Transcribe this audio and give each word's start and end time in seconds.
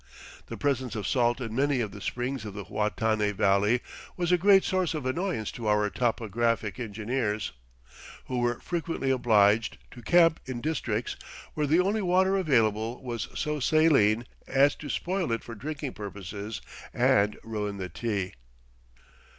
The 0.47 0.57
presence 0.57 0.95
of 0.95 1.05
salt 1.07 1.39
in 1.39 1.53
many 1.55 1.79
of 1.79 1.91
the 1.91 2.01
springs 2.01 2.43
of 2.43 2.55
the 2.55 2.63
Huatanay 2.65 3.33
Valley 3.33 3.81
was 4.17 4.31
a 4.31 4.37
great 4.39 4.63
source 4.63 4.95
of 4.95 5.05
annoyance 5.05 5.51
to 5.51 5.67
our 5.67 5.87
topographic 5.91 6.79
engineers, 6.79 7.51
who 8.25 8.39
were 8.39 8.59
frequently 8.61 9.11
obliged 9.11 9.77
to 9.91 10.01
camp 10.01 10.39
in 10.47 10.59
districts 10.59 11.17
where 11.53 11.67
the 11.67 11.79
only 11.81 12.01
water 12.01 12.35
available 12.35 12.99
was 13.03 13.27
so 13.35 13.59
saline 13.59 14.25
as 14.47 14.73
to 14.77 14.89
spoil 14.89 15.31
it 15.31 15.43
for 15.43 15.53
drinking 15.53 15.93
purposes 15.93 16.61
and 16.95 17.37
ruin 17.43 17.77
the 17.77 17.89
tea. 17.89 18.33